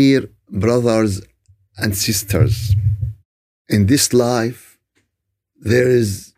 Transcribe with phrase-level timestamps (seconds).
[0.00, 0.28] Dear
[0.64, 1.22] brothers
[1.82, 2.54] and sisters,
[3.74, 4.62] in this life
[5.70, 6.34] there is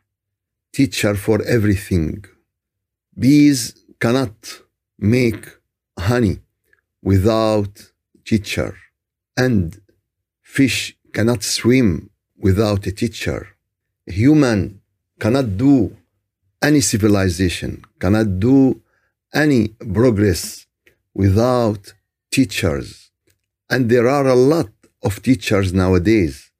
[0.79, 2.25] teacher for everything.
[3.23, 3.61] Bees
[4.03, 4.39] cannot
[5.17, 5.43] make
[5.99, 6.37] honey
[7.03, 7.73] without
[8.31, 8.71] teacher
[9.45, 9.63] and
[10.57, 12.11] fish cannot swim
[12.47, 13.41] without a teacher.
[14.07, 14.61] Human
[15.19, 15.97] cannot do
[16.69, 18.81] any civilization, cannot do
[19.35, 19.63] any
[19.97, 20.43] progress
[21.13, 21.83] without
[22.31, 23.08] teachers.
[23.71, 24.71] And there are a lot
[25.03, 26.51] of teachers nowadays.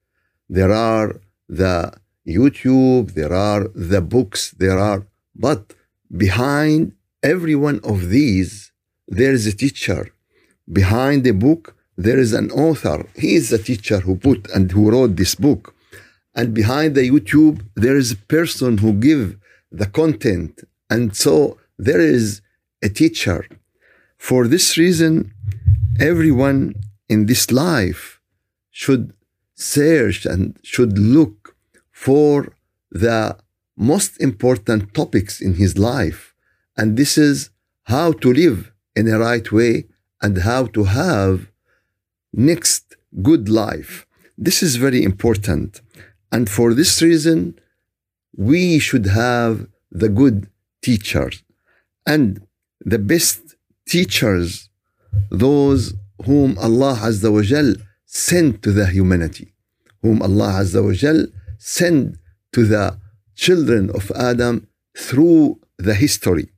[0.49, 1.93] There are the
[2.27, 5.75] YouTube, there are the books, there are, but
[6.15, 6.93] behind
[7.23, 8.73] every one of these,
[9.07, 10.13] there is a teacher.
[10.71, 13.07] Behind the book, there is an author.
[13.17, 15.75] He is the teacher who put and who wrote this book.
[16.35, 19.39] And behind the YouTube, there is a person who give
[19.73, 20.61] the content.
[20.91, 22.43] And so there is
[22.83, 23.49] a teacher.
[24.19, 25.33] For this reason,
[25.99, 26.75] everyone
[27.09, 28.21] in this life
[28.71, 29.13] should
[29.55, 31.57] search and should look
[31.91, 32.53] for
[32.91, 33.37] the
[33.77, 36.35] most important topics in his life.
[36.77, 37.51] And this is
[37.85, 39.87] how to live in a right way
[40.21, 41.49] and how to have
[42.33, 44.07] next good life.
[44.37, 45.81] This is very important.
[46.31, 47.59] And for this reason,
[48.37, 50.49] we should have the good
[50.83, 51.43] teachers.
[52.07, 52.47] And
[52.85, 53.57] the best
[53.89, 54.69] teachers,
[55.31, 57.75] those whom Allah Azza wa Jal
[58.07, 59.53] sent to the humanity,
[60.03, 61.27] whom Allah Azza wa Jal
[61.59, 62.17] sent
[62.53, 62.99] to the
[63.35, 66.49] children of Adam through the history.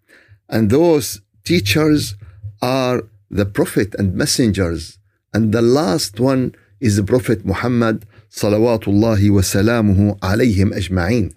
[0.48, 2.14] And those teachers
[2.62, 4.98] are the prophet and messengers.
[5.32, 11.34] And the last one is the Prophet Muhammad salawatullahi wa salamuhu alayhim ajma'in.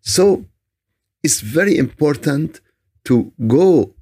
[0.00, 0.46] So
[1.22, 2.60] it's very important
[3.04, 3.94] to go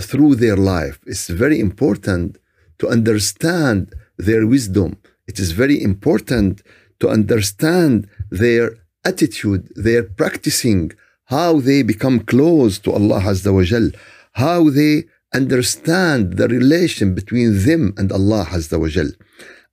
[0.00, 0.98] through their life.
[1.06, 2.38] It's very important
[2.78, 4.96] to understand their wisdom.
[5.26, 6.62] It is very important
[7.00, 10.92] to understand their attitude, their practicing,
[11.26, 13.90] how they become close to Allah Azza wa Jal,
[14.32, 15.04] how they
[15.34, 19.10] understand the relation between them and Allah Azza wa Jal.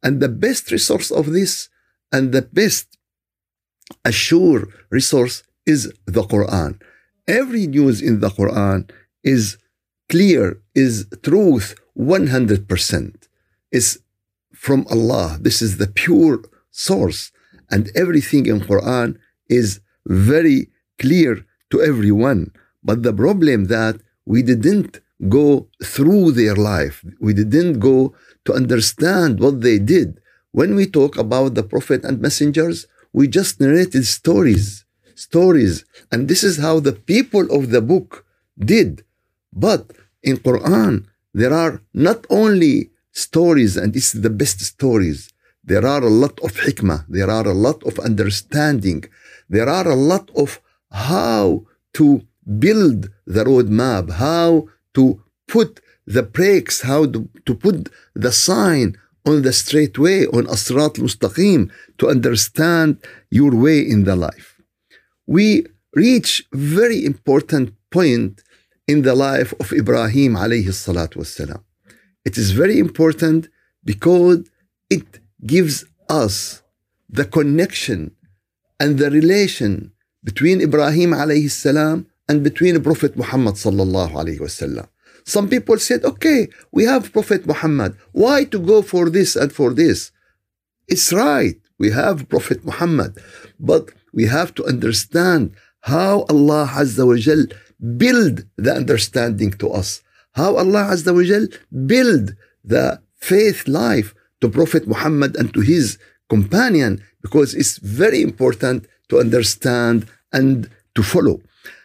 [0.01, 1.69] And the best resource of this
[2.11, 2.97] and the best
[4.03, 6.81] assure resource is the Quran.
[7.27, 8.89] Every news in the Quran
[9.23, 9.57] is
[10.09, 13.15] clear, is truth 100%.
[13.71, 13.99] Is
[14.53, 15.37] from Allah.
[15.41, 17.31] This is the pure source.
[17.69, 19.17] And everything in Quran
[19.49, 22.51] is very clear to everyone.
[22.83, 24.99] But the problem that we didn't
[25.29, 27.03] go through their life.
[27.19, 28.13] We didn't go
[28.45, 30.19] to understand what they did.
[30.51, 35.85] When we talk about the prophet and messengers, we just narrated stories, stories.
[36.11, 38.25] And this is how the people of the book
[38.57, 39.03] did.
[39.51, 45.29] But in Quran, there are not only stories, and is the best stories.
[45.63, 47.05] There are a lot of hikmah.
[47.07, 49.05] There are a lot of understanding.
[49.49, 50.59] There are a lot of
[50.91, 52.21] how to
[52.59, 59.41] build the roadmap, how to put the brakes, how to, to put the sign on
[59.43, 62.97] the straight way, on Asrat Mustaqim, to understand
[63.29, 64.61] your way in the life.
[65.25, 65.65] We
[65.95, 68.41] reach very important point
[68.87, 71.61] in the life of Ibrahim alayhi salatu.
[72.25, 73.49] It is very important
[73.83, 74.49] because
[74.89, 76.61] it gives us
[77.09, 78.15] the connection
[78.79, 79.91] and the relation
[80.23, 84.87] between Ibrahim alayhi salam and between Prophet Muhammad sallallahu alayhi wasallam.
[85.25, 87.97] Some people said, okay, we have Prophet Muhammad.
[88.11, 90.11] Why to go for this and for this?
[90.87, 91.55] It's right.
[91.79, 93.17] We have Prophet Muhammad.
[93.59, 97.45] But we have to understand how Allah Azza wa Jal
[97.97, 100.01] build the understanding to us.
[100.33, 101.47] How Allah Azza wa Jal
[101.85, 105.97] build the faith life to Prophet Muhammad and to his
[106.29, 111.41] companion because it's very important to understand and to follow.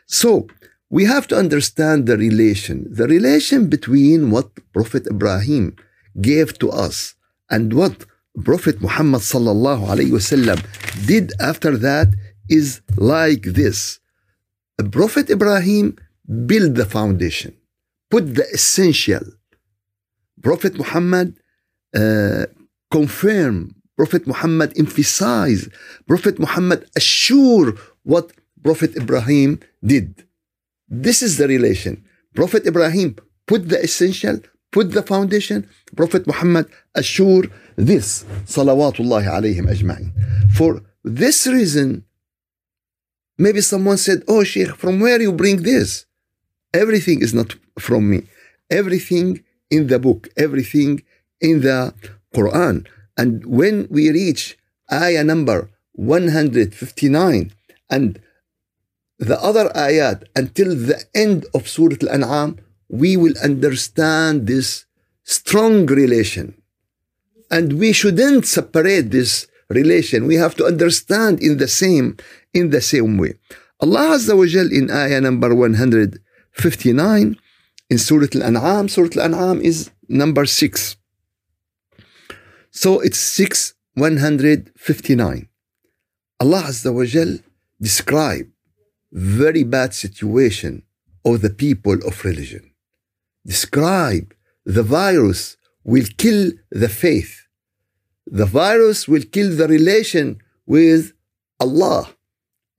[0.06, 0.48] So
[0.90, 5.76] we have to understand the relation, the relation between what Prophet Ibrahim
[6.20, 7.14] gave to us
[7.50, 8.06] and what
[8.44, 10.58] Prophet Muhammad sallallahu alaihi wasallam
[11.06, 12.08] did after that
[12.48, 14.00] is like this.
[14.84, 15.96] Prophet Ibrahim
[16.46, 17.56] built the foundation,
[18.10, 19.22] put the essential.
[20.42, 21.36] Prophet Muhammad
[21.94, 22.46] uh,
[22.90, 23.74] confirm.
[23.96, 25.68] Prophet Muhammad emphasize.
[26.06, 28.30] Prophet Muhammad assure what
[28.62, 30.24] Prophet Ibrahim did.
[30.88, 32.04] This is the relation.
[32.34, 33.16] Prophet Ibrahim
[33.46, 34.38] put the essential,
[34.70, 35.68] put the foundation.
[35.96, 37.44] Prophet Muhammad assure
[37.74, 38.24] this.
[38.46, 40.12] Salawatullah alayhim ajma'in.
[40.52, 42.04] For this reason,
[43.38, 46.04] maybe someone said, Oh, Sheikh, from where you bring this?
[46.74, 48.24] Everything is not from me.
[48.70, 51.02] Everything in the book, everything
[51.40, 51.94] in the
[52.34, 52.86] Quran.
[53.16, 54.58] And when we reach
[54.92, 57.52] ayah number 159
[57.90, 58.20] and
[59.18, 62.58] the other ayat until the end of Surah Al-An'am,
[62.88, 64.86] we will understand this
[65.24, 66.54] strong relation.
[67.50, 70.26] And we shouldn't separate this relation.
[70.26, 72.16] We have to understand in the same,
[72.52, 73.34] in the same way.
[73.80, 77.36] Allah Azza wa Jal in ayah number 159
[77.90, 80.96] in Surah Al-An'am, Surah Al-An'am is number 6.
[82.70, 85.48] So it's 6 159.
[86.40, 87.38] Allah Azza wa Jal
[87.80, 88.46] describe
[89.12, 90.82] very bad situation
[91.24, 92.72] of the people of religion.
[93.46, 94.34] Describe
[94.64, 97.47] the virus will kill the faith
[98.27, 101.13] The virus will kill the relation with
[101.59, 102.09] Allah.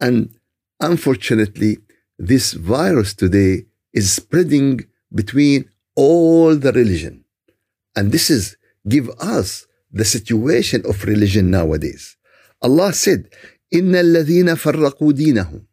[0.00, 0.34] And
[0.80, 1.78] unfortunately,
[2.18, 4.80] this virus today is spreading
[5.14, 7.24] between all the religion.
[7.96, 8.56] And this is
[8.88, 12.16] give us the situation of religion nowadays.
[12.60, 13.28] Allah said,
[13.74, 15.66] إن الذين فرقوا دينهم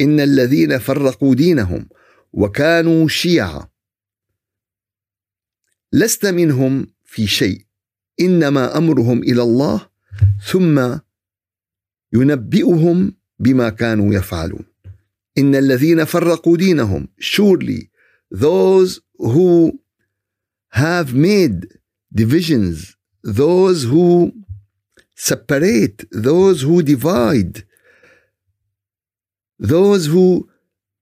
[0.00, 1.88] إن الذين فرقوا دينهم
[2.32, 3.68] وكانوا شيعا
[5.92, 7.65] لست منهم في شيء
[8.19, 9.89] إنما أمرهم إلى الله
[10.45, 10.97] ثم
[12.13, 14.65] ينبئهم بما كانوا يفعلون
[15.37, 17.89] إن الذين فرقوا دينهم surely
[18.31, 19.79] those who
[20.69, 21.67] have made
[22.13, 24.31] divisions those who
[25.15, 27.63] separate those who divide
[29.59, 30.49] those who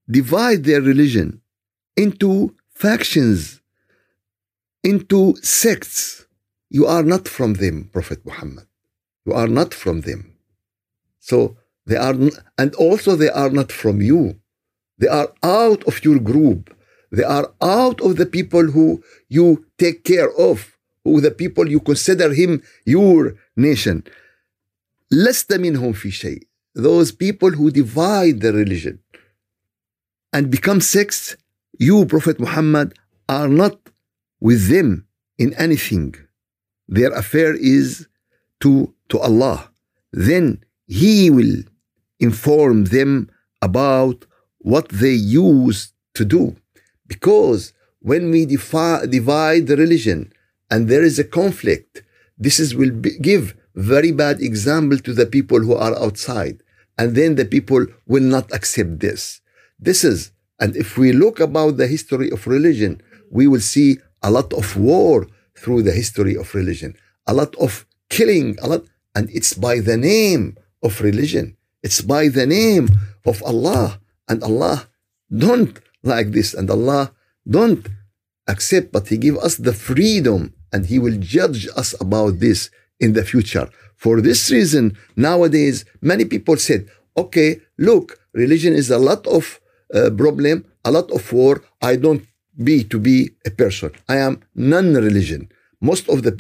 [0.10, 1.42] divide their religion
[1.98, 3.62] into factions,
[4.84, 6.25] into sects.
[6.71, 8.67] You are not from them, Prophet Muhammad.
[9.27, 10.37] You are not from them.
[11.19, 11.57] So
[11.87, 12.15] they are,
[12.59, 14.41] and also they are not from you.
[14.99, 16.75] They are out of your group.
[17.11, 21.81] They are out of the people who you take care of, who the people you
[21.81, 24.05] consider him your nation.
[25.13, 29.01] لست منهم في شيء those people who divide the religion
[30.33, 31.37] and become sects,
[31.79, 32.95] you, Prophet Muhammad,
[33.29, 33.79] are not
[34.41, 35.07] with them
[35.39, 36.15] in anything.
[36.88, 38.08] Their affair is
[38.62, 39.72] to, to Allah.
[40.12, 41.64] Then He will
[42.20, 43.30] inform them
[43.62, 44.26] about
[44.60, 46.56] what they used to do.
[47.08, 50.32] Because when we defi- divide the religion
[50.72, 52.04] and there is a conflict,
[52.38, 56.62] this is, will be, give very bad example to the people who are outside
[56.98, 59.42] and then the people will not accept this.
[59.80, 64.32] This is, and if we look about the history of religion, we will see a
[64.32, 65.28] lot of war
[65.66, 66.94] through the history of religion,
[67.26, 68.84] a lot of killing, a lot,
[69.16, 71.58] and it's by the name of religion.
[71.82, 72.88] It's by the name
[73.26, 74.88] of Allah, and Allah
[75.46, 77.14] don't like this, and Allah
[77.50, 77.84] don't
[78.48, 82.70] accept, but He give us the freedom, and He will judge us about this
[83.00, 83.68] in the future.
[83.96, 86.82] For this reason, nowadays, many people said,
[87.18, 89.60] okay, look, religion is a lot of
[89.94, 91.64] uh, problem, a lot of war.
[91.82, 92.24] I don't
[92.64, 93.92] be to be a person.
[94.08, 95.50] I am non-religion
[95.81, 96.33] Most of the,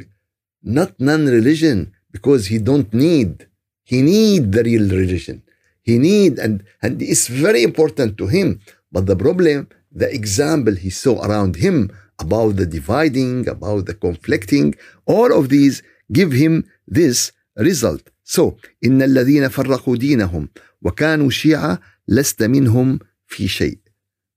[0.62, 3.46] not non-religion, because he don't need,
[3.84, 5.42] he need the real religion.
[5.82, 8.60] He need, and, and it's very important to him.
[8.92, 14.74] But the problem, the example he saw around him about the dividing, about the conflicting,
[15.06, 18.10] all of these give him this result.
[18.22, 20.48] So, إن الذين فرقوا دينهم
[20.82, 23.78] وكانوا شيعة لست منهم في شيء.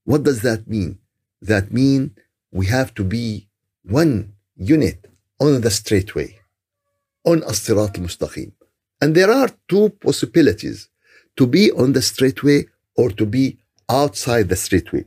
[0.06, 0.98] What does that mean?
[1.42, 2.12] That mean
[2.52, 3.50] we have to be
[3.84, 5.06] one unit
[5.40, 6.40] on the straight way,
[7.26, 8.52] on الصراط المستقيم.
[9.02, 10.90] And there are two possibilities
[11.38, 13.58] to be on the straight way or to be
[13.90, 15.06] outside the straight way.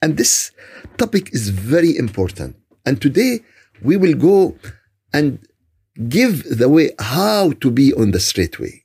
[0.00, 0.50] And this
[0.96, 2.56] topic is very important.
[2.86, 3.40] And today
[3.82, 4.56] we will go
[5.12, 5.38] and
[6.08, 8.84] give the way how to be on the straight way,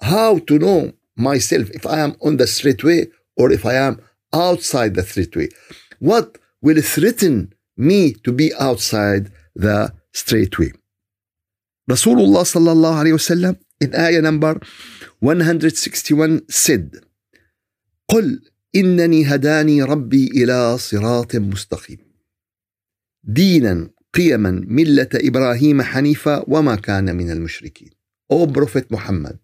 [0.00, 4.00] how to know myself if I am on the straight way or if I am
[4.32, 5.48] outside the straight way.
[5.98, 7.54] What will threaten
[7.89, 9.77] me to be outside the
[10.13, 10.71] straight way?
[11.89, 14.53] Rasulullah sallallahu alayhi wasallam in ayah number
[15.19, 17.03] 161 said,
[18.09, 18.41] قل
[18.75, 21.97] إنني هداني ربي إلى صراط مستقيم
[23.23, 27.89] دينا قيما ملة إبراهيم حنيفا وما كان من المشركين.
[28.29, 29.39] O Prophet Muhammad,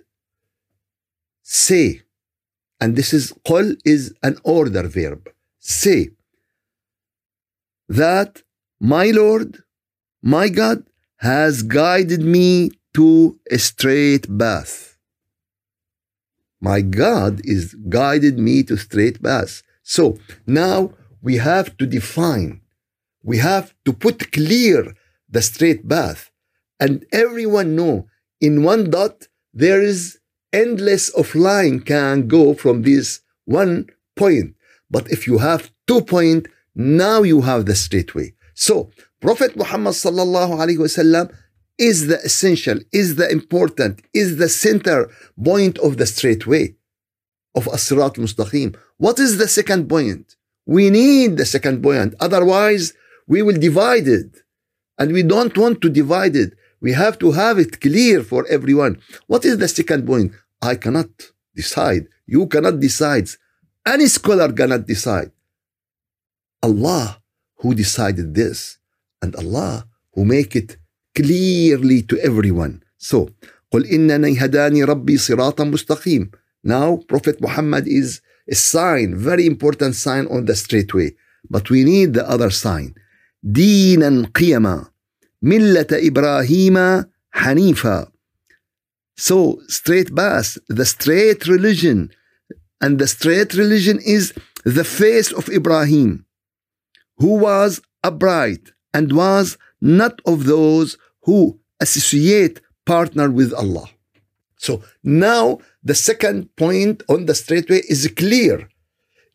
[1.43, 2.01] say,
[2.79, 5.29] and this is قل is an order verb,
[5.59, 6.11] say
[7.89, 8.43] that
[8.79, 9.63] my Lord,
[10.21, 10.83] my God,
[11.17, 14.97] has guided me to a straight path.
[16.59, 19.61] My God is guided me to straight path.
[19.83, 22.61] So now we have to define
[23.27, 24.95] we have to put clear
[25.29, 26.31] the straight path
[26.79, 28.07] and everyone know
[28.39, 30.19] in one dot there is
[30.53, 34.55] endless of line can go from this one point
[34.89, 39.93] but if you have two point now you have the straight way so prophet muhammad
[39.93, 41.25] sallallahu alaihi wasallam
[41.77, 45.09] is the essential is the important is the center
[45.43, 46.75] point of the straight way
[47.55, 50.35] of as-sirat mustaqim what is the second point?
[50.65, 52.15] We need the second point.
[52.19, 52.93] Otherwise
[53.27, 54.31] we will divide it.
[54.97, 56.53] And we don't want to divide it.
[56.81, 58.99] We have to have it clear for everyone.
[59.27, 60.31] What is the second point?
[60.61, 61.09] I cannot
[61.55, 62.07] decide.
[62.25, 63.29] You cannot decide.
[63.85, 65.31] Any scholar cannot decide
[66.62, 67.20] Allah
[67.60, 68.78] who decided this
[69.22, 70.76] and Allah who make it
[71.14, 73.28] clearly to everyone so
[73.72, 76.30] قل إنني هداني ربي صراطا مستقيم
[76.64, 81.16] now Prophet Muhammad is a sign very important sign on the straight way
[81.50, 82.94] but we need the other sign
[83.42, 84.86] دينا قيما
[85.42, 88.12] ملة إبراهيم حنيفا
[89.16, 92.10] so straight path the straight religion
[92.80, 94.32] and the straight religion is
[94.64, 96.24] the face of Ibrahim
[97.17, 103.87] who was upright and was not of those who associate partner with Allah.
[104.57, 108.69] So now the second point on the straight way is clear,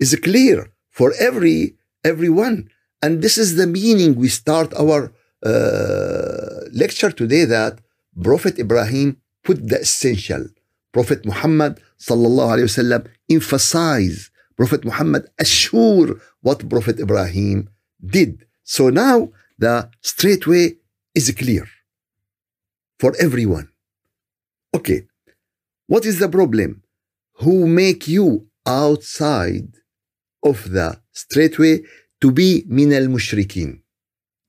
[0.01, 2.69] is clear for every everyone,
[3.01, 5.13] and this is the meaning we start our
[5.45, 7.81] uh, lecture today that
[8.23, 10.47] Prophet Ibrahim put the essential.
[10.93, 14.31] Prophet Muhammad sallallahu alaihi wasallam emphasize.
[14.63, 16.09] Prophet Muhammad assure
[16.41, 17.69] what Prophet Ibrahim
[18.17, 18.47] did.
[18.63, 20.77] So now the straight way
[21.17, 21.67] is clear
[23.01, 23.71] for everyone.
[24.73, 25.09] Okay,
[25.89, 26.85] what is the problem?
[27.43, 29.71] Who make you outside
[30.45, 31.83] of the straight way
[32.21, 33.81] to be min al mushrikin,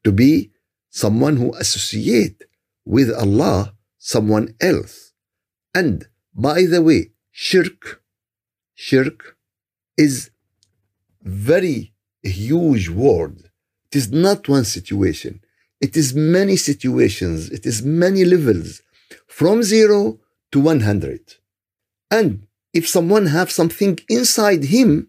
[0.04, 0.52] to be
[0.92, 2.40] someone who associate
[2.86, 5.14] with Allah someone else.
[5.74, 6.06] And
[6.36, 7.02] by the way,
[7.32, 8.04] shirk,
[8.76, 9.34] shirk
[9.98, 10.30] is
[11.22, 13.50] very huge word.
[13.92, 15.42] It is not one situation.
[15.82, 17.50] It is many situations.
[17.50, 18.82] It is many levels
[19.28, 20.20] from zero
[20.52, 21.36] to 100.
[22.10, 25.08] And if someone have something inside him,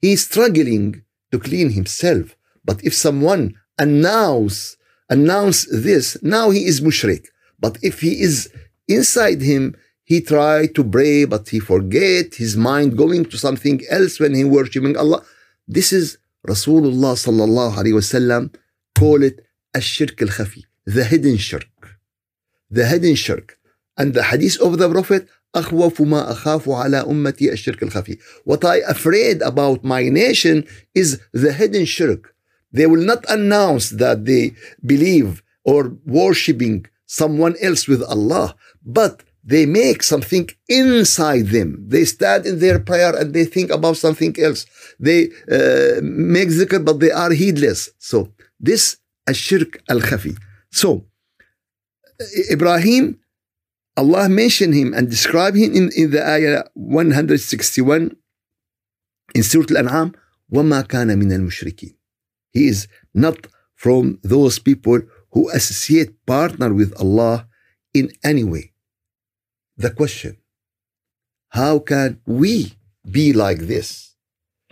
[0.00, 1.02] he is struggling
[1.32, 2.36] to clean himself.
[2.64, 4.76] But if someone announce
[5.10, 7.26] announce this, now he is mushrik.
[7.58, 8.50] But if he is
[8.88, 14.19] inside him, he try to pray, but he forget his mind going to something else
[14.19, 15.23] when he worshiping Allah.
[15.67, 18.55] This is Rasulullah sallallahu alaihi wasallam
[18.97, 21.67] call it الشرك الخفي, the hidden shirk,
[22.71, 23.57] the hidden shirk.
[23.97, 28.17] And the hadith of the Prophet أخوف ما أخاف على أمتي الشرك الخفي.
[28.45, 32.35] What I afraid about my nation is the hidden shirk.
[32.71, 34.53] They will not announce that they
[34.85, 41.85] believe or worshipping someone else with Allah, but they make something inside them.
[41.87, 44.65] They stand in their prayer and they think about something else.
[44.99, 47.89] They uh, make zikr, but they are heedless.
[47.97, 48.97] So this
[49.27, 50.37] ashirk al-khafi.
[50.71, 51.05] So
[52.51, 53.19] Ibrahim,
[53.95, 58.15] Allah mentioned him and described him in, in the ayah 161
[59.35, 60.13] in Surah Al-An'am,
[60.53, 61.93] وَمَا كَانَ مِنَ الْمُشْرِكِينَ
[62.51, 65.01] He is not from those people
[65.31, 67.47] who associate partner with Allah
[67.93, 68.72] in any way
[69.76, 70.36] the question
[71.54, 72.72] how can we
[73.08, 74.16] be like this?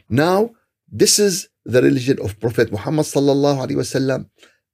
[0.09, 0.51] Now,
[0.91, 4.27] this is the religion of Prophet Muhammad sallallahu alaihi wasallam,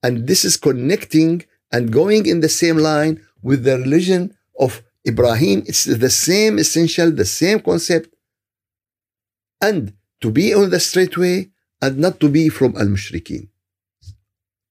[0.02, 5.64] and this is connecting and going in the same line with the religion of Ibrahim.
[5.66, 8.08] It's the same essential, the same concept,
[9.60, 9.92] and
[10.22, 11.50] to be on the straight way
[11.82, 13.48] and not to be from al mushrikeen.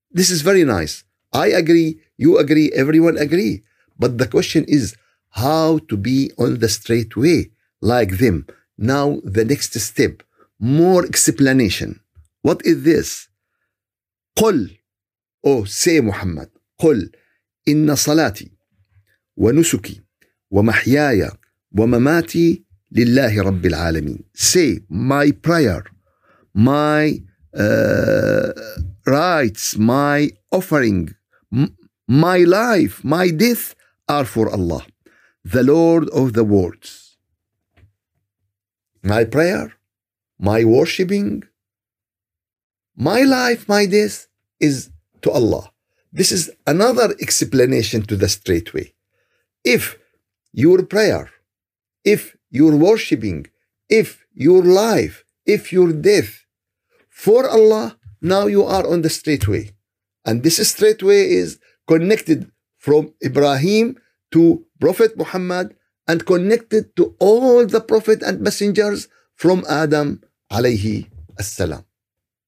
[0.09, 1.03] This is very nice.
[1.31, 3.63] I agree, you agree, everyone agree.
[3.99, 4.95] But the question is,
[5.31, 8.45] how to be on the straight way like them.
[8.77, 10.23] Now, the next step,
[10.59, 11.99] more explanation.
[12.41, 13.27] What is this?
[14.35, 14.77] قل
[15.45, 17.11] أو say محمد قل
[17.67, 18.51] إن صلاتي
[19.37, 20.01] ونسكي
[20.51, 21.31] ومحياي
[21.71, 24.23] ومماتي لله رب العالمين.
[24.33, 25.83] Say my prayer,
[26.53, 27.21] my
[27.57, 28.51] uh,
[29.05, 31.09] rites, my offering,
[32.07, 33.75] my life, my death
[34.07, 34.85] are for Allah
[35.55, 37.15] the Lord of the worlds.
[39.01, 39.73] My prayer,
[40.37, 41.43] my worshipping,
[42.97, 44.27] my life, my death
[44.59, 44.89] is
[45.21, 45.71] to Allah.
[46.11, 48.93] This is another explanation to the straight way.
[49.63, 49.97] If
[50.51, 51.29] your prayer,
[52.03, 53.47] if your worshipping,
[53.87, 56.45] if your life, if your death
[57.09, 59.71] for Allah, now you are on the straight way.
[60.25, 63.97] And this straight way is connected from Ibrahim
[64.32, 65.74] to Prophet Muhammad
[66.08, 70.20] and connected to all the prophet and messengers from Adam
[70.50, 71.08] alayhi
[71.40, 71.84] assalam.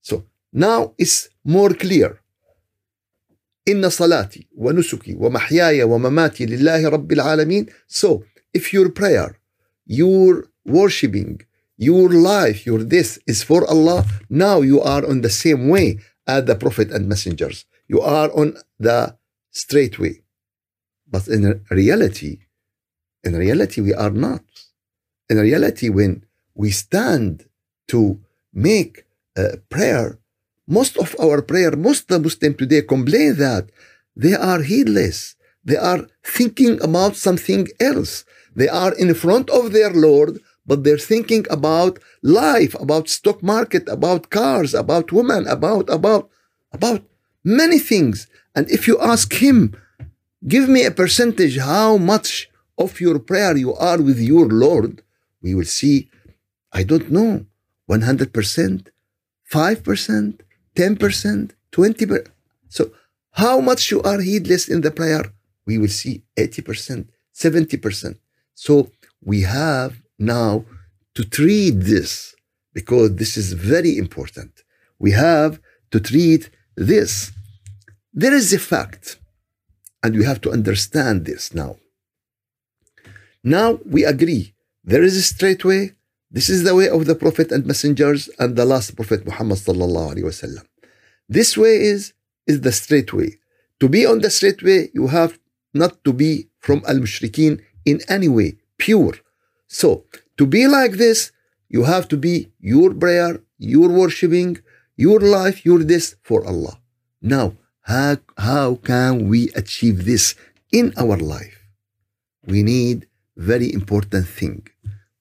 [0.00, 2.20] So now it's more clear.
[3.68, 7.66] إن صلاتي ونسكي ومحياي ومماتي لله رب العالمين.
[7.88, 9.38] So if your prayer,
[9.86, 11.40] your worshipping,
[11.76, 16.44] your life, your this is for Allah, now you are on the same way as
[16.44, 17.64] the prophet and messengers.
[17.88, 19.16] You are on the
[19.50, 20.22] straight way.
[21.09, 22.39] But in reality,
[23.23, 24.43] in reality, we are not.
[25.29, 26.25] In reality, when
[26.55, 27.45] we stand
[27.87, 28.19] to
[28.53, 29.05] make
[29.37, 30.19] a prayer,
[30.67, 33.69] most of our prayer, most of the Muslims today complain that
[34.15, 35.35] they are heedless.
[35.63, 38.25] They are thinking about something else.
[38.55, 43.87] They are in front of their Lord, but they're thinking about life, about stock market,
[43.87, 46.29] about cars, about women, about, about,
[46.71, 47.03] about
[47.43, 48.27] many things.
[48.55, 49.75] And if you ask him,
[50.48, 55.03] give me a percentage how much of your prayer you are with your Lord,
[55.41, 56.10] we will see,
[56.72, 57.46] I don't know,
[57.89, 58.88] 100%,
[59.51, 60.39] 5%,
[60.75, 62.27] 10%, 20%.
[62.69, 62.91] So,
[63.31, 65.24] how much you are heedless in the prayer,
[65.65, 68.17] we will see 80%, 70%.
[68.53, 68.91] So,
[69.22, 70.65] we have now
[71.15, 72.36] to treat this
[72.74, 74.63] because this is very important.
[74.99, 75.60] We have
[75.91, 77.32] to treat this.
[78.13, 79.18] There is a fact,
[80.03, 81.77] and we have to understand this now.
[83.43, 84.53] Now we agree.
[84.83, 85.93] There is a straight way.
[86.31, 90.13] This is the way of the Prophet and messengers and the last Prophet Muhammad sallallahu
[90.13, 90.65] alaihi wasallam.
[91.27, 92.13] This way is
[92.47, 93.39] is the straight way.
[93.79, 95.39] To be on the straight way, you have
[95.73, 99.13] not to be from al mushrikeen in any way, pure.
[99.67, 100.05] So
[100.38, 101.31] to be like this,
[101.69, 104.57] you have to be your prayer, your worshipping,
[104.95, 106.79] your life, your this for Allah.
[107.21, 107.53] Now,
[107.89, 110.36] how, how can we achieve this
[110.71, 111.58] in our life?
[112.45, 114.67] We need very important thing.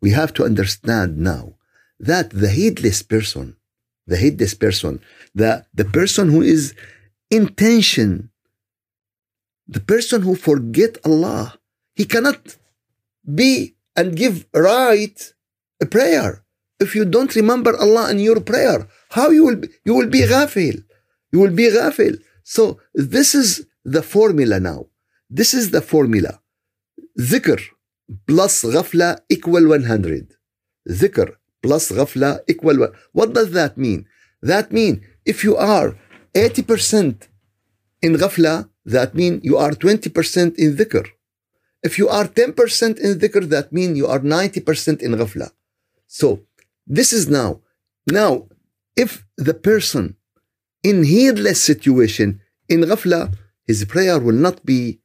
[0.03, 1.55] We have to understand now
[1.99, 3.57] that the heedless person,
[4.07, 5.01] the heedless person,
[5.35, 6.75] the, the person who is
[7.31, 8.31] intention,
[9.67, 11.59] the person who forget Allah,
[11.95, 12.57] he cannot
[13.41, 15.19] be and give right
[15.81, 16.45] a prayer.
[16.79, 20.21] If you don't remember Allah in your prayer, how you will be, you will be
[20.21, 20.85] ghafil.
[21.33, 22.19] You will be ghafil.
[22.55, 24.87] So this is the formula now.
[25.29, 26.41] This is the formula.
[27.31, 27.61] zikr
[28.27, 30.35] plus ghafla equal 100.
[30.89, 31.29] Zikr
[31.63, 32.97] plus ghafla equal 100.
[33.13, 34.07] What does that mean?
[34.41, 35.99] That means if you are
[36.33, 37.29] 80%
[38.01, 41.07] in ghafla, that means you are 20% in zikr.
[41.83, 45.51] If you are 10% in zikr, that means you are 90% in ghafla.
[46.07, 46.41] So
[46.87, 47.61] this is now.
[48.07, 48.49] Now,
[48.97, 50.17] if the person
[50.83, 53.35] in heedless situation, in ghafla,
[53.67, 55.01] his prayer will not be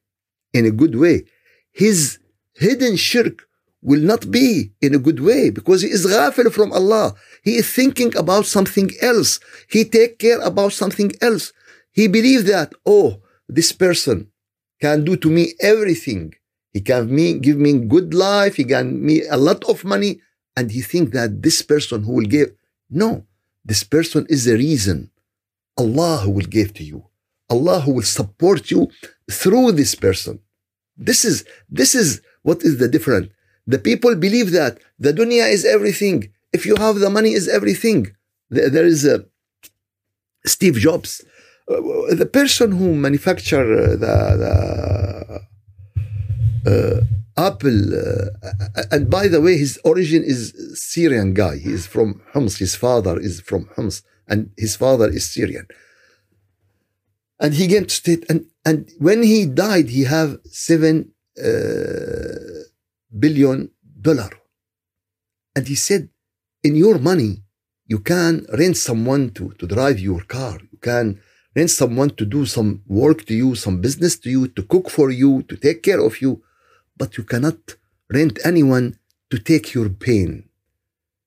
[0.53, 1.25] in a good way.
[1.71, 2.19] His
[2.53, 3.47] hidden shirk
[3.81, 7.15] will not be in a good way because he is ghafil from Allah.
[7.43, 9.39] He is thinking about something else.
[9.69, 11.51] He take care about something else.
[11.91, 14.31] He believes that, oh, this person
[14.79, 16.33] can do to me everything.
[16.71, 18.55] He can me, give me good life.
[18.55, 20.21] He can me a lot of money.
[20.55, 22.51] And he think that this person who will give.
[22.89, 23.25] No,
[23.65, 25.11] this person is the reason
[25.77, 27.05] Allah who will give to you.
[27.49, 28.89] Allah who will support you
[29.31, 30.39] through this person.
[30.97, 33.29] This is, this is what is the difference?
[33.65, 36.29] The people believe that the dunya is everything.
[36.51, 38.15] If you have the money, is everything.
[38.49, 39.25] There is a
[40.45, 41.23] Steve Jobs,
[41.69, 41.75] uh,
[42.13, 44.15] the person who manufacture uh, the,
[46.65, 47.01] the uh,
[47.37, 48.29] Apple, uh,
[48.91, 51.57] and by the way, his origin is Syrian guy.
[51.57, 52.57] He is from Homs.
[52.57, 55.67] His father is from Homs, and his father is Syrian.
[57.39, 62.63] And he came to state, and and when he died, he have seven uh,
[63.23, 64.29] billion dollar.
[65.55, 66.09] And he said,
[66.63, 67.43] in your money,
[67.85, 70.57] you can rent someone to, to drive your car.
[70.71, 71.19] You can
[71.55, 75.11] rent someone to do some work to you, some business to you, to cook for
[75.11, 76.41] you, to take care of you.
[76.97, 77.57] But you cannot
[78.09, 78.97] rent anyone
[79.29, 80.47] to take your pain,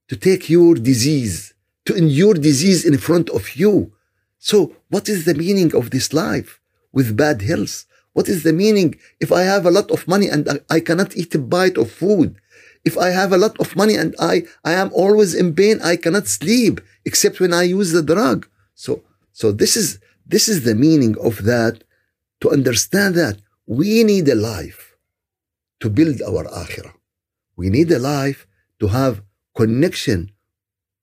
[0.09, 1.55] to take your disease,
[1.87, 3.93] to endure disease in front of you.
[4.39, 6.61] So, what is the meaning of this life
[6.93, 7.87] with bad health?
[8.13, 11.35] What is the meaning if I have a lot of money and I, cannot eat
[11.35, 12.37] a bite of food?
[12.85, 15.97] If I have a lot of money and I, I am always in pain, I
[15.97, 18.47] cannot sleep except when I use the drug.
[18.75, 21.83] So, so this is this is the meaning of that.
[22.43, 24.95] To understand that we need a life
[25.81, 26.93] to build our akhirah.
[27.57, 28.47] We need a life
[28.81, 29.23] to have
[29.55, 30.36] connection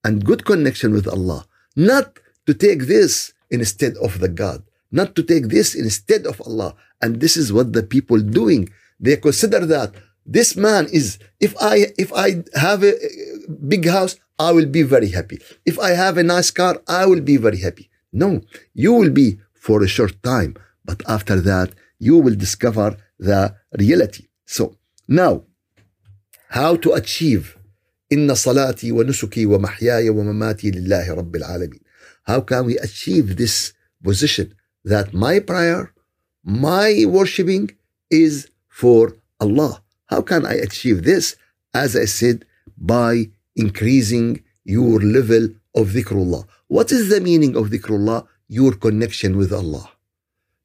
[0.04, 4.62] and good connection with Allah, not to take this instead of the God,
[4.92, 6.74] not to take this instead of Allah.
[7.02, 8.68] And this is what the people doing.
[9.00, 9.94] They consider that
[10.26, 12.94] this man is if I if I have a
[13.68, 15.38] big house, I will be very happy.
[15.64, 17.90] If I have a nice car, I will be very happy.
[18.12, 18.40] No,
[18.74, 24.26] you will be for a short time, but after that, you will discover the reality.
[24.46, 24.76] So
[25.08, 25.44] now,
[26.50, 27.56] how to achieve
[28.11, 31.79] إن صلاتي ونسكي ومحياي ومماتي لله رب العالمين.
[32.23, 33.73] How can we achieve this
[34.03, 34.53] position
[34.85, 35.93] that my prayer,
[36.43, 37.71] my worshiping
[38.09, 39.81] is for Allah?
[40.07, 41.35] How can I achieve this?
[41.73, 42.45] As I said,
[42.77, 46.43] by increasing your level of dhikrullah.
[46.67, 48.25] What is the meaning of dhikrullah?
[48.47, 49.91] Your connection with Allah,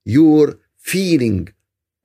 [0.05, 1.49] your feeling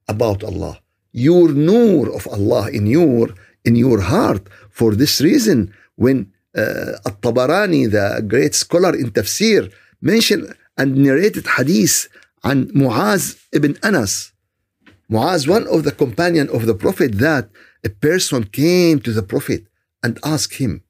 [0.08, 3.30] about Allah, your nur of Allah in your
[3.64, 4.44] in your heart.
[4.79, 5.59] For this reason,
[5.95, 6.19] when
[6.63, 10.45] uh, At-Tabarani, the great scholar in tafsir, mentioned
[10.77, 12.09] and narrated hadith
[12.45, 14.33] عن Muaz ibn Anas.
[15.09, 17.49] Muaz, one of the companion of the Prophet, that
[17.85, 19.63] a person came to the Prophet
[20.03, 20.83] and asked him,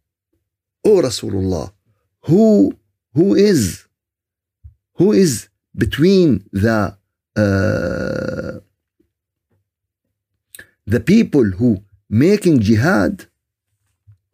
[0.85, 1.73] O Rasulullah,
[2.23, 2.77] who
[3.12, 3.87] who is
[4.94, 6.97] who is between the
[7.37, 8.53] uh,
[10.87, 13.27] the people who making jihad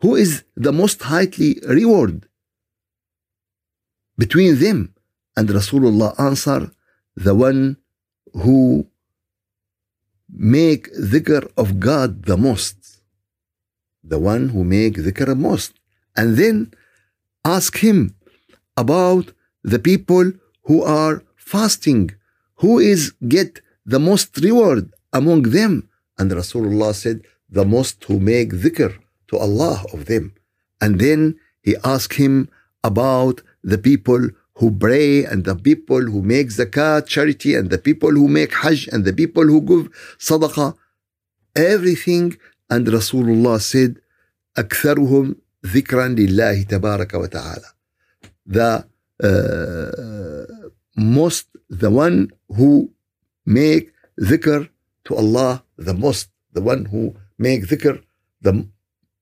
[0.00, 2.26] who is the most highly reward
[4.16, 4.94] between them
[5.36, 6.70] and Rasulullah answered
[7.16, 7.76] the one
[8.42, 8.86] who
[10.28, 12.76] make dhikr of God the most.
[14.12, 15.72] The one who make dhikr most.
[16.16, 16.72] And then
[17.44, 18.14] ask him
[18.76, 19.26] about
[19.72, 20.26] the people
[20.66, 22.02] who are fasting.
[22.62, 25.72] Who is get the most reward among them?
[26.18, 28.92] And Rasulullah said the most who make dhikr
[29.29, 30.33] to Allah of them
[30.81, 32.49] and then he asked him
[32.83, 38.11] about the people who pray and the people who make zakat charity and the people
[38.11, 39.85] who make hajj and the people who give
[40.17, 40.75] sadaqah
[41.55, 42.37] everything
[42.69, 44.01] and Rasulullah said
[44.57, 47.69] أكثرهم ذكرا لله تبارك وتعالى
[48.45, 48.83] the
[49.23, 52.91] uh, most the one who
[53.45, 54.69] make dhikr
[55.05, 58.01] to Allah the most the one who make dhikr
[58.41, 58.67] the,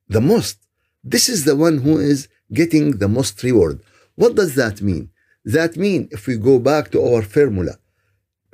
[0.08, 0.58] the most.
[1.04, 3.82] This is the one who is getting the most reward.
[4.14, 5.10] What does that mean?
[5.44, 7.78] That mean if we go back to our formula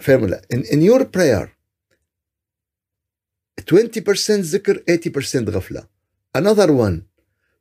[0.01, 1.53] formula in, in your prayer
[3.61, 4.03] 20%
[4.53, 5.87] zikr, 80% ghafla.
[6.35, 7.07] Another one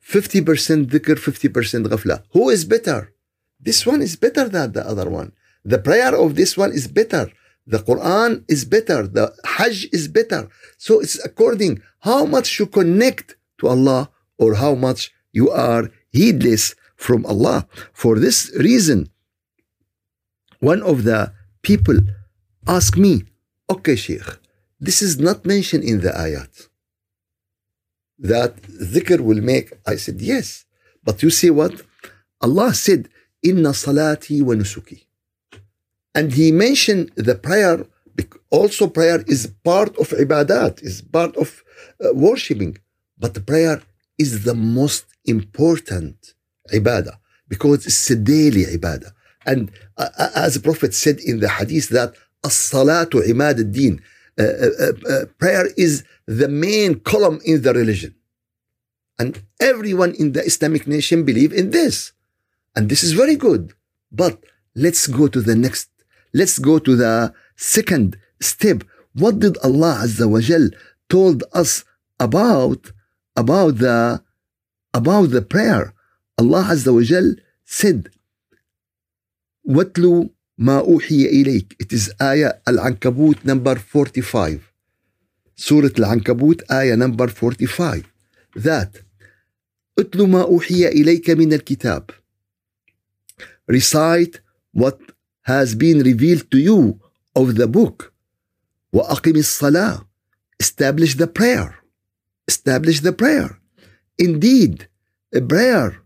[0.05, 2.23] 50% dhikr 50% ghafla.
[2.31, 3.13] Who is better?
[3.59, 5.31] This one is better than the other one.
[5.63, 7.31] The prayer of this one is better.
[7.65, 9.07] The quran is better.
[9.07, 10.49] The hajj is better.
[10.77, 16.75] So it's according how much you connect to allah or how much you are heedless
[16.95, 17.67] from allah.
[17.93, 19.09] For this reason
[20.59, 21.21] one of the
[21.61, 21.97] people
[22.67, 23.13] asked me
[23.73, 24.27] okay sheikh
[24.79, 26.53] this is not mentioned in the ayat.
[28.19, 28.53] That
[28.93, 29.67] dhikr will make.
[29.87, 30.65] I said yes
[31.05, 31.73] but you see what?
[32.41, 33.01] Allah said
[33.49, 34.99] inna salati wa nusuki.
[36.15, 37.85] And he mentioned the prayer
[38.49, 41.63] also prayer is part of ibadat is part of
[42.03, 42.77] uh, worshiping
[43.23, 43.81] but the prayer
[44.17, 46.17] is the most important
[46.73, 47.15] ibadah
[47.47, 49.11] because it's a daily ibadah.
[49.45, 52.11] And uh, as the prophet said in the hadith that
[52.43, 54.01] as-salatu imad ad-din
[54.37, 58.13] uh, uh, prayer is the main column in the religion.
[59.17, 62.11] And everyone in the islamic nation believe in this.
[62.75, 63.71] And this is very good.
[64.11, 64.35] But
[64.75, 65.87] let's go to the next
[66.33, 68.83] let's go to the second step.
[69.13, 70.65] What did allah azza wa jal
[71.07, 71.85] told us
[72.19, 72.91] about
[73.36, 74.20] about the
[74.94, 75.92] about the prayer
[76.40, 77.28] allah azza wa jal
[77.64, 78.08] said
[79.64, 84.60] واتلو ما أوحي إليك it is آية العنكبوت number 45
[85.56, 88.02] سورة العنكبوت آية number 45
[88.58, 89.02] that
[89.98, 92.10] اتلو ما أوحي إليك من الكتاب
[93.72, 94.40] recite
[94.72, 94.98] what
[95.42, 96.98] has been revealed to you
[97.36, 98.12] of the book
[98.92, 100.06] وأقم الصلاة
[100.62, 101.74] establish the prayer
[102.47, 103.59] establish the prayer.
[104.17, 104.87] Indeed
[105.33, 106.01] a prayer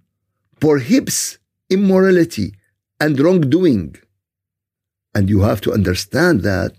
[0.60, 1.38] prohibits
[1.70, 2.54] immorality
[3.00, 3.96] and wrongdoing.
[5.14, 6.72] And you have to understand that.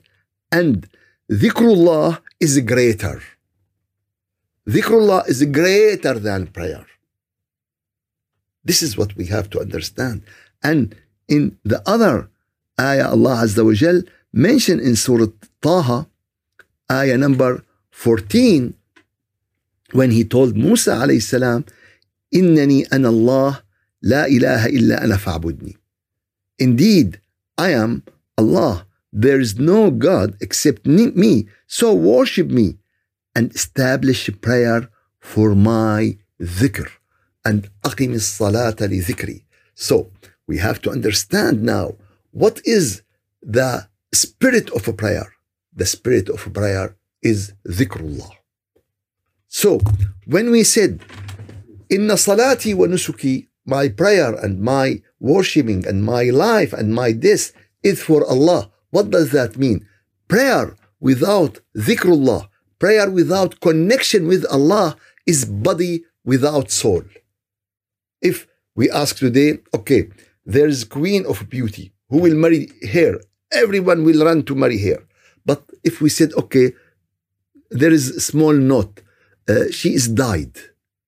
[0.50, 0.88] And
[1.30, 3.20] dhikrullah is greater.
[4.66, 6.86] Dhikrullah is greater than prayer.
[8.64, 10.22] This is what we have to understand.
[10.62, 10.94] And
[11.28, 12.30] in the other
[12.80, 16.06] ayah Allah Azza wa Jal mentioned in Surah Taha
[16.90, 18.74] ayah number 14
[19.92, 21.64] when he told Musa alayhi salam,
[22.34, 23.62] Innani an Allah,
[24.02, 25.76] la ilaha illa ana fa'budni.
[26.58, 27.20] Indeed,
[27.56, 28.02] I am
[28.36, 28.86] Allah.
[29.12, 31.48] There is no God except me.
[31.66, 32.76] So worship me
[33.34, 36.88] and establish prayer for my dhikr.
[37.44, 39.44] And aqim salata li dhikri.
[39.74, 40.10] So
[40.46, 41.94] we have to understand now
[42.32, 43.02] what is
[43.42, 45.32] the spirit of a prayer.
[45.74, 48.37] The spirit of a prayer is dhikrullah.
[49.48, 49.80] So
[50.26, 51.00] when we said,
[51.90, 57.52] Inna salati wa nusuki, my prayer and my worshiping and my life and my this
[57.82, 58.70] is for Allah.
[58.90, 59.86] What does that mean?
[60.28, 67.02] Prayer without dhikrullah, prayer without connection with Allah is body without soul.
[68.20, 70.08] If we ask today, okay,
[70.44, 73.20] there's queen of beauty who will marry her,
[73.52, 75.04] everyone will run to marry her.
[75.44, 76.72] But if we said, okay,
[77.70, 79.02] there is small note,
[79.48, 80.56] uh, she is died,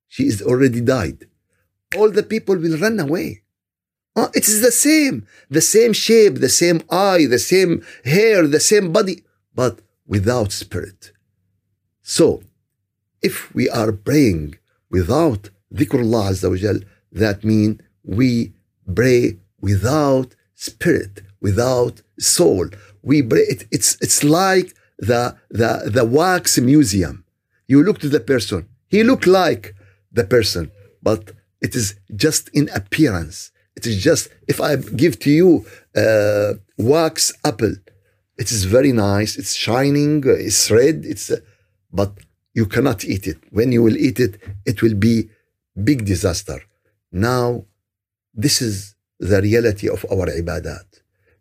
[0.08, 1.26] she is already died,
[1.96, 3.42] all the people will run away.
[4.16, 8.60] Uh, it is the same, the same shape, the same eye, the same hair, the
[8.60, 9.22] same body,
[9.54, 11.12] but without spirit.
[12.02, 12.42] So,
[13.22, 14.56] if we are praying
[14.90, 16.80] without dhikrullah Azza wa
[17.12, 18.52] that means we
[18.94, 22.68] pray without spirit, without soul.
[23.02, 27.19] We pray, it, it's, it's like the, the, the wax museum.
[27.72, 28.60] You look to the person,
[28.94, 29.64] he look like
[30.18, 30.64] the person,
[31.08, 31.22] but
[31.66, 31.86] it is
[32.24, 33.36] just in appearance.
[33.78, 34.70] It is just, if I
[35.02, 35.50] give to you
[36.02, 36.54] uh,
[36.92, 37.16] wax
[37.50, 37.74] apple,
[38.42, 41.36] it is very nice, it's shining, it's red, it's, uh,
[42.00, 42.12] but
[42.58, 43.38] you cannot eat it.
[43.50, 44.32] When you will eat it,
[44.70, 45.16] it will be
[45.88, 46.58] big disaster.
[47.12, 47.66] Now,
[48.44, 50.88] this is the reality of our ibadat.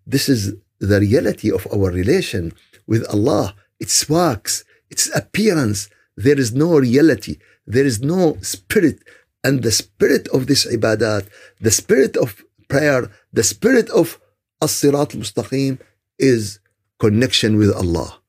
[0.05, 0.41] This is
[0.79, 2.43] the reality of our relation
[2.85, 3.55] with Allah.
[3.79, 5.89] Its wax, its appearance.
[6.18, 7.38] There is no reality.
[7.66, 8.98] There is no spirit.
[9.42, 11.28] And the spirit of this ibadat,
[11.60, 14.18] the spirit of prayer, the spirit of
[14.62, 15.78] as-sirat mustaqim
[16.18, 16.60] is
[16.98, 18.20] connection with Allah.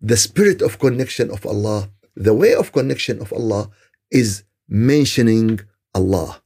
[0.00, 3.70] The spirit of connection of Allah, the way of connection of Allah
[4.10, 5.60] is mentioning
[5.94, 6.42] Allah,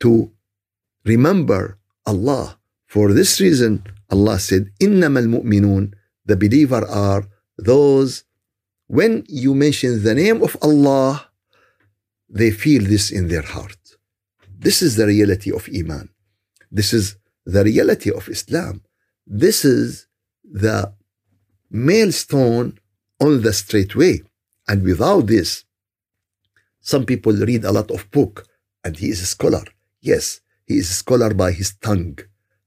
[0.00, 0.32] to
[1.04, 2.58] remember Allah.
[2.86, 5.94] For this reason, Allah said, إِنَّمَا الْمُؤْمِنُونَ
[6.26, 7.24] The believer are
[7.56, 8.24] those,
[8.87, 11.29] when you mention the name of Allah,
[12.29, 13.77] they feel this in their heart.
[14.57, 16.09] This is the reality of Iman.
[16.71, 18.81] This is the reality of Islam.
[19.25, 20.07] This is
[20.43, 20.93] the
[21.69, 22.79] milestone
[23.19, 24.21] on the straight way.
[24.67, 25.63] And without this,
[26.81, 28.45] some people read a lot of book
[28.83, 29.63] and he is a scholar.
[30.01, 32.19] Yes, he is a scholar by his tongue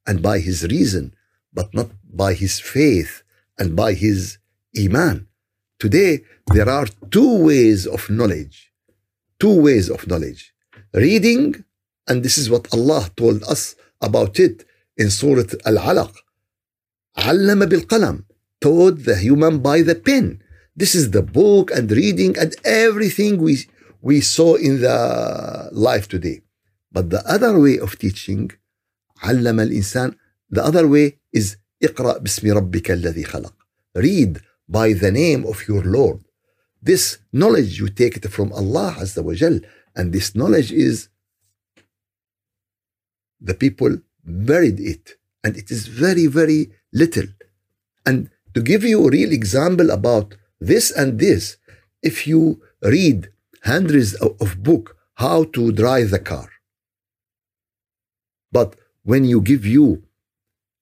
[0.07, 1.15] and by his reason,
[1.53, 3.23] but not by his faith
[3.59, 4.39] and by his
[4.79, 5.27] iman.
[5.80, 8.72] Today, there are two ways of knowledge
[9.40, 10.54] two ways of knowledge
[10.94, 11.64] reading,
[12.08, 14.66] and this is what Allah told us about it
[14.98, 16.14] in Surah Al Alaq.
[17.18, 18.24] علم بالقلم
[18.62, 20.42] taught the human by the pen.
[20.76, 23.54] This is the book and reading and everything we,
[24.02, 26.42] we saw in the life today.
[26.92, 28.52] But the other way of teaching,
[29.24, 30.16] علم الإنسان,
[30.50, 33.54] the other way is اقرأ باسم ربك الذي خلق.
[33.98, 36.21] Read by the name of your Lord.
[36.81, 39.59] This knowledge, you take it from Allah Azza wa Jal,
[39.97, 41.09] and this knowledge is
[43.41, 47.29] the people buried it, and it is very, very little.
[48.07, 51.57] And to give you a real example about this and this,
[52.03, 53.29] if you read
[53.65, 56.49] hundreds of, book how to drive the car,
[58.53, 60.05] but when you give you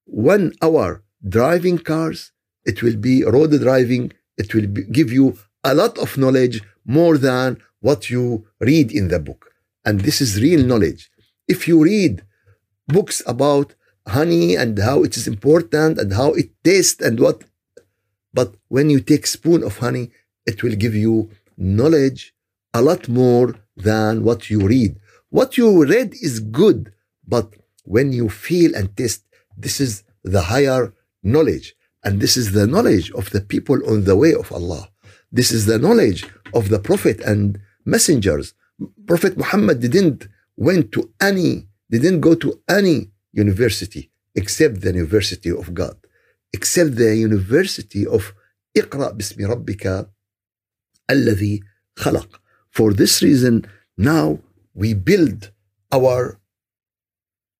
[0.05, 2.33] one hour driving cars,
[2.70, 4.12] it will be road driving.
[4.37, 5.26] It will be, give you
[5.64, 7.48] a lot of knowledge more than
[7.81, 9.42] what you read in the book.
[9.85, 11.11] And this is real knowledge.
[11.54, 12.22] If you read
[12.87, 13.74] books about
[14.07, 17.38] honey and how it is important and how it tastes and what,
[18.33, 20.11] but when you take spoon of honey,
[20.46, 22.35] it will give you knowledge
[22.74, 24.92] a lot more than what you read.
[25.31, 26.92] What you read is good,
[27.26, 27.48] but
[27.85, 29.24] when you feel and taste,
[29.57, 31.74] this is the higher knowledge.
[32.04, 34.89] And this is the knowledge of the people on the way of Allah.
[35.32, 38.54] This is the knowledge of the Prophet and messengers.
[39.08, 45.73] Prophet Muhammad didn't went to any, didn't go to any university except the University of
[45.73, 45.97] God,
[46.54, 48.34] except the University of
[48.78, 50.10] اقرأ باسم ربك
[51.10, 51.60] الذي
[51.95, 52.39] خلق.
[52.69, 53.65] For this reason,
[53.97, 54.39] now
[54.73, 55.52] we build
[55.91, 56.39] our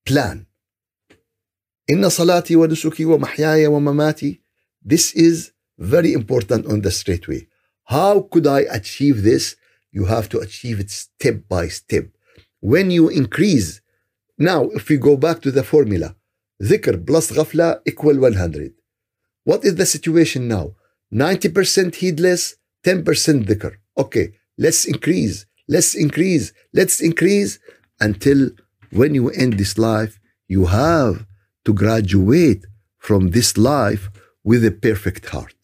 [0.06, 0.47] plan.
[1.89, 4.41] Inna salati wa nusuki wa mahyaya wa mamati.
[4.85, 7.49] This is very important on the straight way.
[7.85, 9.57] How could I achieve this?
[9.91, 12.09] You have to achieve it step by step.
[12.61, 13.81] When you increase,
[14.37, 16.15] now if we go back to the formula,
[16.63, 18.75] dhikr plus ghafla equal 100.
[19.45, 20.75] What is the situation now?
[21.11, 23.77] 90% heedless, 10% dhikr.
[23.97, 27.59] Okay, let's increase, let's increase, let's increase
[27.99, 28.51] until
[28.91, 31.25] when you end this life, you have
[31.66, 32.66] to graduate
[32.98, 34.10] from this life
[34.44, 35.56] with a perfect heart.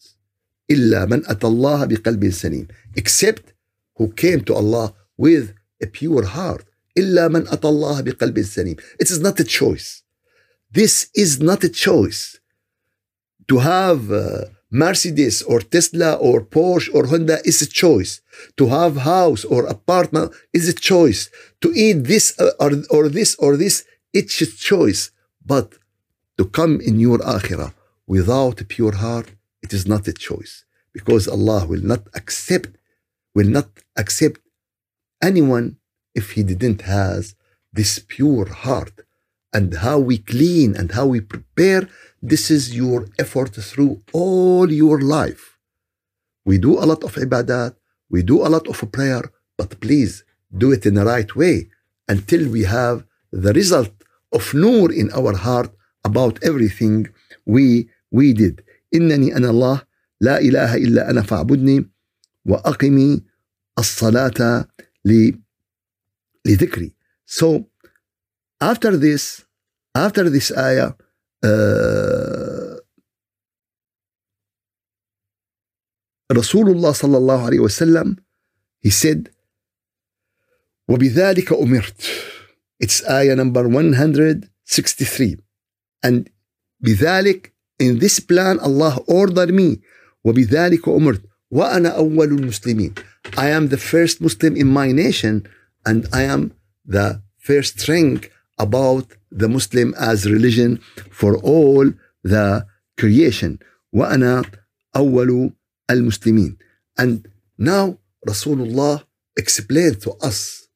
[0.70, 3.52] إلا من أتى الله بقلب سليم except
[3.96, 6.64] who came to Allah with a pure heart
[6.98, 10.02] إلا من أتى الله بقلب سليم it is not a choice
[10.72, 12.38] this is not a choice
[13.48, 18.20] to have uh, Mercedes or Tesla or Porsche or Honda is a choice.
[18.56, 21.28] To have house or apartment is a choice.
[21.62, 25.10] To eat this uh, or, or this or this, it's a choice.
[25.44, 25.74] But
[26.37, 27.73] to come in your akhirah
[28.07, 30.65] without a pure heart, it is not a choice.
[30.93, 32.71] Because Allah will not accept,
[33.33, 34.39] will not accept
[35.21, 35.77] anyone
[36.13, 37.35] if he didn't has
[37.73, 38.95] this pure heart
[39.53, 41.83] and how we clean and how we prepare,
[42.21, 45.57] this is your effort through all your life.
[46.45, 47.75] We do a lot of ibadat,
[48.09, 49.23] we do a lot of prayer,
[49.57, 50.23] but please
[50.55, 51.69] do it in the right way
[52.07, 53.93] until we have the result
[54.31, 55.71] of nur in our heart
[56.04, 57.08] about everything
[57.46, 58.62] we we did.
[58.94, 59.82] إنني أنا الله
[60.20, 61.88] لا إله إلا أنا فاعبدني
[62.44, 63.22] وأقمي
[63.78, 64.68] الصلاة
[66.46, 66.92] لذكري.
[67.26, 67.66] So
[68.60, 69.44] after this,
[69.94, 70.92] after this ayah,
[71.44, 72.76] uh,
[76.32, 78.18] Rasulullah sallallahu alayhi wasallam,
[78.80, 79.30] he said,
[80.88, 82.02] وبذلك أمرت.
[82.80, 85.36] It's ayah number 163.
[86.04, 86.30] And
[86.84, 89.80] بذلك, in this plan, Allah ordered me.
[90.24, 91.22] وبذلك أمرت.
[91.50, 92.94] وأنا أول المسلمين.
[93.36, 95.46] I am the first Muslim in my nation
[95.84, 96.52] and I am
[96.84, 102.66] the first rank about the Muslim as religion for all the
[102.98, 103.58] creation.
[103.94, 104.44] وأنا
[104.96, 105.52] أول
[105.90, 106.56] المسلمين.
[106.98, 109.04] And now Rasulullah
[109.36, 110.68] explained to us,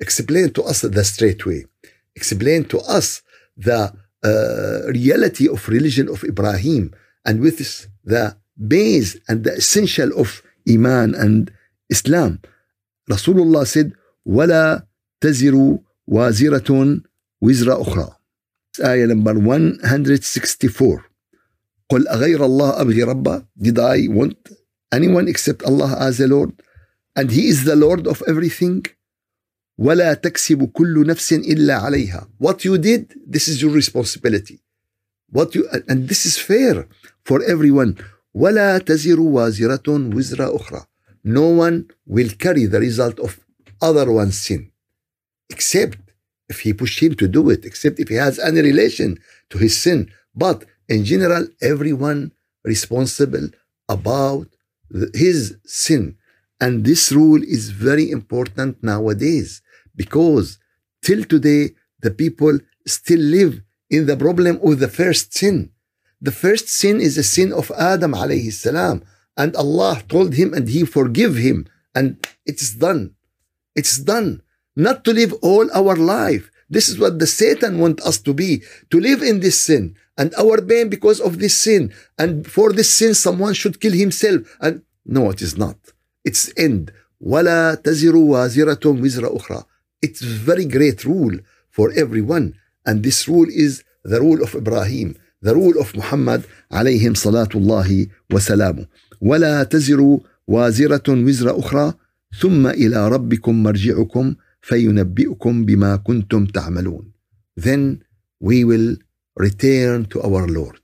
[0.00, 1.66] explained to us the straight way,
[2.14, 3.22] explained to us
[3.56, 3.90] the uh,
[4.92, 11.14] reality of religion of Ibrahim, and with this, the base and the essential of Iman
[11.14, 11.52] and
[11.90, 12.40] Islam.
[13.10, 13.92] Rasulullah said,
[14.26, 14.86] ولا
[15.20, 17.00] تزر وازرة
[17.40, 18.16] وزر أخرى
[18.80, 21.04] آية نمبر 164
[21.88, 24.36] قل أغير الله أبغي ربا Did I want
[24.92, 26.52] anyone except Allah as a Lord
[27.14, 28.84] and He is the Lord of everything
[29.80, 34.60] ولا تكسب كل نفس إلا عليها What you did, this is your responsibility
[35.32, 36.86] What you, and this is fair
[37.24, 37.94] for everyone
[38.34, 40.86] ولا تزر وازرة وزر أخرى
[41.24, 43.40] No one will carry the result of
[43.82, 44.70] other one's sin
[45.50, 45.98] except
[46.48, 49.18] if he pushed him to do it, except if he has any relation
[49.50, 50.10] to his sin.
[50.34, 52.32] But in general, everyone
[52.64, 53.48] responsible
[53.88, 54.48] about
[55.14, 56.16] his sin.
[56.60, 59.62] And this rule is very important nowadays
[59.94, 60.58] because
[61.02, 65.70] till today, the people still live in the problem of the first sin.
[66.20, 69.04] The first sin is the sin of Adam alayhi salam.
[69.36, 71.66] And Allah told him and he forgive him.
[71.94, 73.14] And it's done.
[73.74, 74.42] It's done
[74.76, 76.50] not to live all our life.
[76.68, 80.34] This is what the Satan want us to be, to live in this sin and
[80.34, 81.92] our pain because of this sin.
[82.18, 84.56] And for this sin, someone should kill himself.
[84.60, 85.76] And no, it is not.
[86.24, 86.92] It's end.
[87.20, 89.64] ولا تزر وازرة وزر أخرى.
[90.02, 91.38] It's very great rule
[91.70, 92.54] for everyone.
[92.86, 98.06] And this rule is the rule of Ibrahim, the rule of Muhammad عليهم صلاة الله
[98.32, 98.86] وسلامه.
[99.20, 101.94] ولا تزر وازرة وزر أخرى
[102.40, 107.12] ثم إلى ربكم مرجعكم فينبئكم بما كنتم تعملون
[107.56, 108.02] then
[108.40, 108.96] we will
[109.36, 110.80] return to our Lord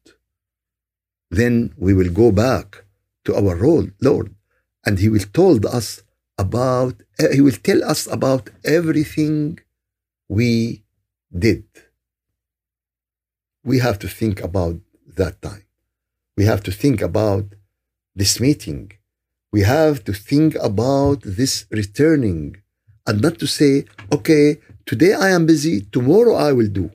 [1.30, 2.85] then we will go back
[3.24, 3.57] to our
[4.01, 4.35] Lord
[4.87, 6.03] and he will told us
[6.38, 9.60] about eh, he will tell us about everything
[10.30, 10.84] we
[11.46, 11.66] did
[13.64, 14.76] we have to think about
[15.16, 15.66] that time
[16.38, 17.46] we have to think about
[18.16, 18.92] this meeting
[19.52, 22.58] we have to think about this returning
[23.08, 26.92] and not to say, okay, today I am busy, tomorrow I will do.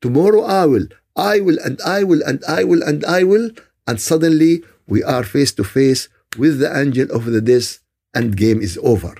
[0.00, 0.86] Tomorrow I will,
[1.16, 3.50] I will, and I will, and I will, and I will.
[3.88, 7.80] And suddenly we are face to face with the angel of the death
[8.16, 9.14] and game is over.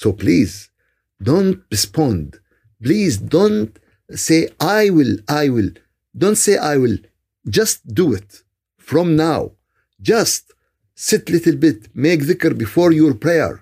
[0.00, 0.52] So please
[1.28, 2.26] don't respond.
[2.86, 3.72] Please don't
[4.26, 5.70] say, I will, I will.
[6.22, 6.98] Don't say, I will.
[7.58, 8.30] Just do it
[8.90, 9.40] from now.
[10.12, 10.42] Just
[10.94, 13.52] sit little bit, make dhikr before your prayer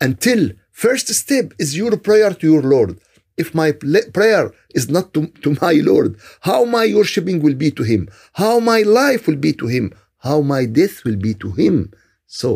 [0.00, 0.42] until
[0.74, 2.98] First step is your prayer to your Lord.
[3.36, 3.72] if my
[4.18, 6.10] prayer is not to, to my Lord,
[6.48, 10.40] how my worshiping will be to Him, how my life will be to Him, how
[10.40, 11.92] my death will be to Him.
[12.26, 12.48] So,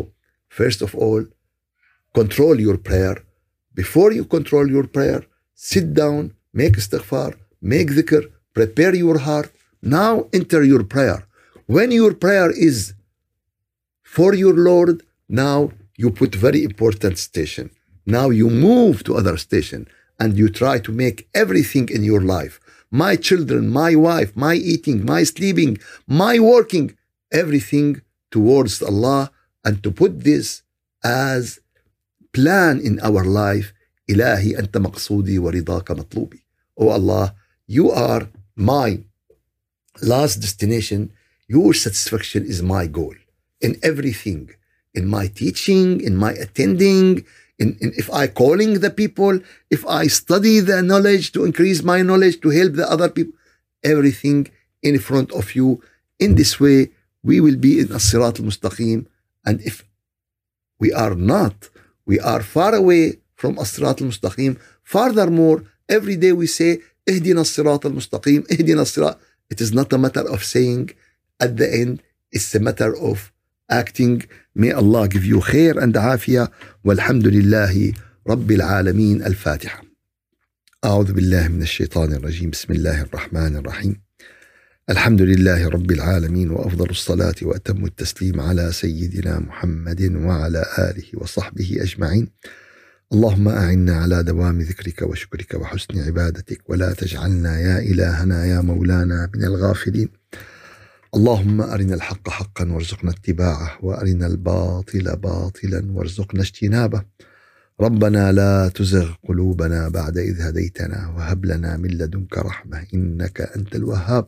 [0.47, 1.25] first of all,
[2.13, 3.23] control your prayer.
[3.73, 9.51] Before you control your prayer, sit down, make istighfar, make dhikr, prepare your heart.
[9.81, 11.25] Now enter your prayer.
[11.65, 12.93] When your prayer is
[14.03, 17.69] for your Lord, now you put very important station.
[18.05, 19.87] Now you move to other station
[20.19, 22.59] and you try to make everything in your life.
[22.91, 26.97] My children, my wife, my eating, my sleeping, my working,
[27.31, 28.01] everything
[28.31, 29.31] towards Allah
[29.63, 30.63] and to put this
[31.03, 31.59] as
[32.32, 33.72] plan in our life.
[34.10, 36.44] إلهي أنت مقصودي ورضاك مطلوبي.
[36.76, 37.34] Oh Allah,
[37.66, 39.00] you are my
[40.02, 41.12] last destination.
[41.48, 43.14] Your satisfaction is my goal
[43.60, 44.50] in everything,
[44.94, 47.24] in my teaching, in my attending,
[47.58, 49.38] in, in, if I calling the people,
[49.70, 53.34] if I study the knowledge to increase my knowledge to help the other people,
[53.84, 54.48] everything
[54.82, 55.82] in front of you.
[56.18, 56.90] In this way,
[57.22, 59.06] we will be in As-Sirat al-Mustaqim.
[59.46, 59.84] And if
[60.78, 61.70] we are not,
[62.09, 63.03] we are far away
[63.41, 64.51] from As-Sirat al-Mustaqim.
[64.95, 65.59] Furthermore,
[65.97, 66.71] every day we say,
[67.09, 69.19] اهدنا الصراط المستقيم, اهدنا الصراط.
[69.53, 70.91] It is not a matter of saying
[71.39, 72.01] at the end,
[72.31, 73.31] it's a matter of
[73.69, 74.23] acting.
[74.55, 76.51] May Allah give you khair and عافية
[76.83, 77.93] والحمد لله
[78.27, 79.83] رب العالمين الفاتحة.
[80.85, 84.08] أعوذ بالله من الشيطان الرجيم بسم الله الرحمن الرحيم.
[84.89, 92.27] الحمد لله رب العالمين وأفضل الصلاة وأتم التسليم على سيدنا محمد وعلى آله وصحبه أجمعين.
[93.13, 99.43] اللهم أعنا على دوام ذكرك وشكرك وحسن عبادتك ولا تجعلنا يا إلهنا يا مولانا من
[99.43, 100.09] الغافلين.
[101.15, 107.01] اللهم أرنا الحق حقا وارزقنا اتباعه وأرنا الباطل باطلا وارزقنا اجتنابه
[107.81, 114.27] ربنا لا تزغ قلوبنا بعد إذ هديتنا وهب لنا من لدنك رحمة إنك أنت الوهاب